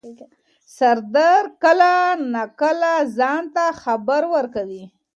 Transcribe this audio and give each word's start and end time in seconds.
سردرد 0.75 1.51
کله 1.63 1.91
نا 2.31 2.43
کله 2.61 2.91
ځان 3.17 3.43
ته 3.55 3.65
خبر 3.81 4.21
ورکوي. 4.35 4.83